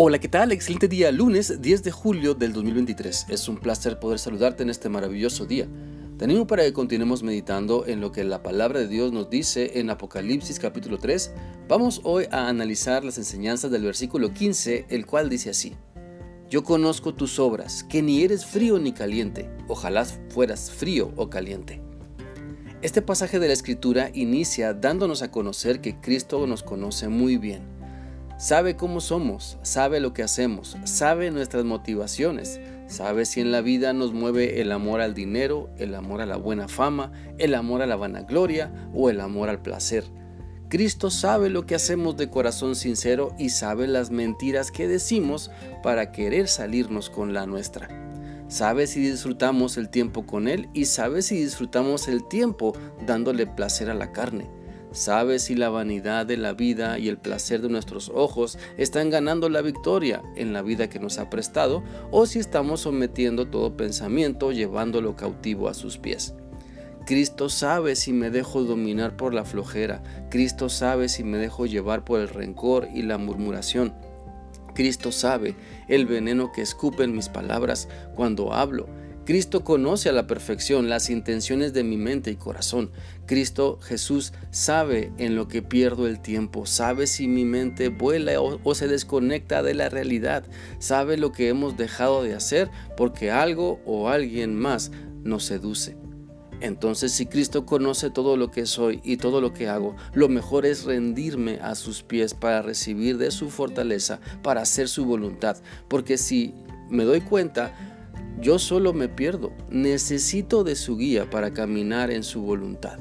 [0.00, 0.52] Hola, ¿qué tal?
[0.52, 3.26] Excelente día, lunes 10 de julio del 2023.
[3.30, 5.66] Es un placer poder saludarte en este maravilloso día.
[6.16, 9.90] Te para que continuemos meditando en lo que la palabra de Dios nos dice en
[9.90, 11.32] Apocalipsis capítulo 3.
[11.66, 15.74] Vamos hoy a analizar las enseñanzas del versículo 15, el cual dice así.
[16.48, 19.50] Yo conozco tus obras, que ni eres frío ni caliente.
[19.66, 21.82] Ojalá fueras frío o caliente.
[22.82, 27.77] Este pasaje de la escritura inicia dándonos a conocer que Cristo nos conoce muy bien
[28.38, 33.92] Sabe cómo somos, sabe lo que hacemos, sabe nuestras motivaciones, sabe si en la vida
[33.92, 37.86] nos mueve el amor al dinero, el amor a la buena fama, el amor a
[37.86, 40.04] la vanagloria o el amor al placer.
[40.68, 45.50] Cristo sabe lo que hacemos de corazón sincero y sabe las mentiras que decimos
[45.82, 47.88] para querer salirnos con la nuestra.
[48.46, 52.72] Sabe si disfrutamos el tiempo con Él y sabe si disfrutamos el tiempo
[53.04, 54.48] dándole placer a la carne.
[54.92, 59.48] Sabe si la vanidad de la vida y el placer de nuestros ojos están ganando
[59.48, 64.50] la victoria en la vida que nos ha prestado o si estamos sometiendo todo pensamiento
[64.50, 66.34] llevándolo cautivo a sus pies.
[67.06, 70.02] Cristo sabe si me dejo dominar por la flojera.
[70.30, 73.94] Cristo sabe si me dejo llevar por el rencor y la murmuración.
[74.74, 75.56] Cristo sabe
[75.88, 78.86] el veneno que escupen mis palabras cuando hablo.
[79.28, 82.90] Cristo conoce a la perfección las intenciones de mi mente y corazón.
[83.26, 88.74] Cristo Jesús sabe en lo que pierdo el tiempo, sabe si mi mente vuela o,
[88.74, 90.44] se desconecta de la realidad,
[90.78, 94.92] sabe lo que hemos dejado de hacer porque algo o alguien más
[95.24, 95.98] nos seduce.
[96.62, 100.64] Entonces si Cristo conoce todo lo que soy y todo lo que hago, lo mejor
[100.64, 105.58] es rendirme a sus pies para recibir de su fortaleza, para hacer su voluntad.
[105.86, 106.54] Porque si
[106.88, 107.97] me doy cuenta,
[108.40, 112.98] yo solo me pierdo, necesito de su guía para caminar en su voluntad.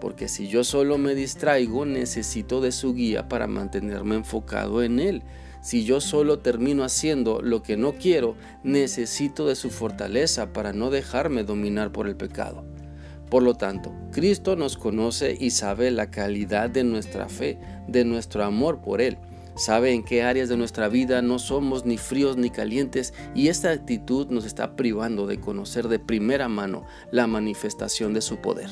[0.00, 5.22] Porque si yo solo me distraigo, necesito de su guía para mantenerme enfocado en Él.
[5.62, 10.90] Si yo solo termino haciendo lo que no quiero, necesito de su fortaleza para no
[10.90, 12.64] dejarme dominar por el pecado.
[13.30, 17.58] Por lo tanto, Cristo nos conoce y sabe la calidad de nuestra fe,
[17.88, 19.18] de nuestro amor por Él
[19.56, 23.70] sabe en qué áreas de nuestra vida no somos ni fríos ni calientes y esta
[23.70, 28.70] actitud nos está privando de conocer de primera mano la manifestación de su poder.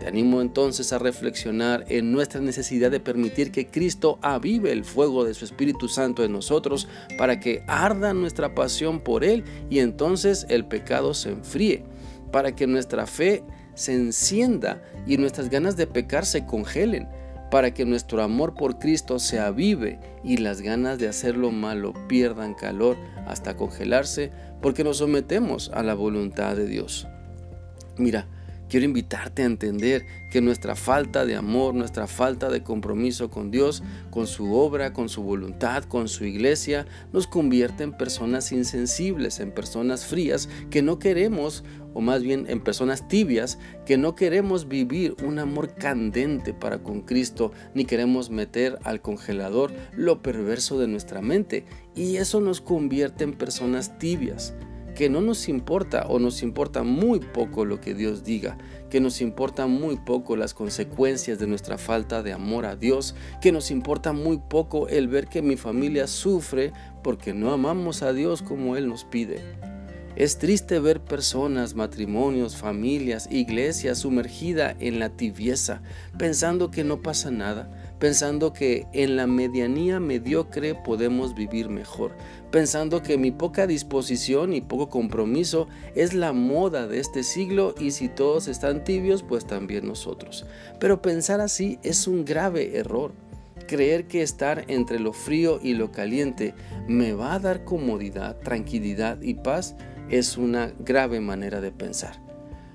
[0.00, 5.24] Te animo entonces a reflexionar en nuestra necesidad de permitir que Cristo avive el fuego
[5.24, 10.46] de su Espíritu Santo en nosotros para que arda nuestra pasión por Él y entonces
[10.48, 11.84] el pecado se enfríe,
[12.32, 17.08] para que nuestra fe se encienda y nuestras ganas de pecar se congelen
[17.54, 21.94] para que nuestro amor por Cristo se avive y las ganas de hacer lo malo
[22.08, 22.96] pierdan calor
[23.28, 27.06] hasta congelarse porque nos sometemos a la voluntad de Dios.
[27.96, 28.26] Mira,
[28.68, 33.82] quiero invitarte a entender que nuestra falta de amor, nuestra falta de compromiso con Dios,
[34.10, 39.52] con su obra, con su voluntad, con su iglesia, nos convierte en personas insensibles, en
[39.52, 41.64] personas frías que no queremos
[41.94, 47.02] o más bien en personas tibias que no queremos vivir un amor candente para con
[47.02, 51.64] Cristo, ni queremos meter al congelador lo perverso de nuestra mente.
[51.94, 54.54] Y eso nos convierte en personas tibias,
[54.94, 58.56] que no nos importa o nos importa muy poco lo que Dios diga,
[58.90, 63.52] que nos importa muy poco las consecuencias de nuestra falta de amor a Dios, que
[63.52, 66.72] nos importa muy poco el ver que mi familia sufre
[67.02, 69.40] porque no amamos a Dios como Él nos pide.
[70.16, 75.82] Es triste ver personas, matrimonios, familias, iglesias sumergida en la tibieza,
[76.16, 82.12] pensando que no pasa nada, pensando que en la medianía mediocre podemos vivir mejor,
[82.50, 87.92] pensando que mi poca disposición y poco compromiso es la moda de este siglo y
[87.92, 90.44] si todos están tibios, pues también nosotros.
[90.78, 93.12] Pero pensar así es un grave error.
[93.66, 96.52] Creer que estar entre lo frío y lo caliente
[96.86, 99.76] me va a dar comodidad, tranquilidad y paz
[100.10, 102.33] es una grave manera de pensar.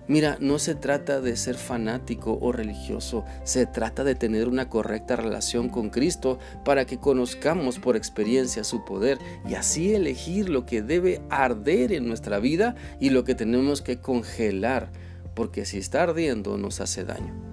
[0.09, 5.15] Mira, no se trata de ser fanático o religioso, se trata de tener una correcta
[5.15, 10.81] relación con Cristo para que conozcamos por experiencia su poder y así elegir lo que
[10.81, 14.91] debe arder en nuestra vida y lo que tenemos que congelar,
[15.35, 17.48] porque si está ardiendo nos hace daño.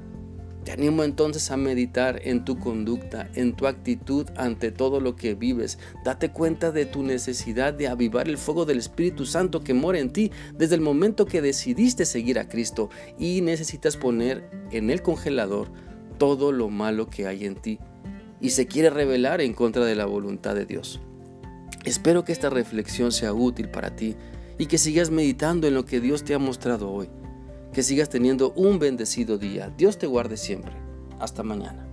[0.66, 5.36] Te animo entonces a meditar en tu conducta, en tu actitud ante todo lo que
[5.36, 5.78] vives.
[6.04, 10.12] Date cuenta de tu necesidad de avivar el fuego del Espíritu Santo que mora en
[10.12, 15.70] ti desde el momento que decidiste seguir a Cristo y necesitas poner en el congelador
[16.18, 17.78] todo lo malo que hay en ti
[18.40, 21.00] y se quiere revelar en contra de la voluntad de Dios.
[21.84, 24.16] Espero que esta reflexión sea útil para ti
[24.58, 27.08] y que sigas meditando en lo que Dios te ha mostrado hoy.
[27.76, 29.70] Que sigas teniendo un bendecido día.
[29.76, 30.72] Dios te guarde siempre.
[31.20, 31.85] Hasta mañana.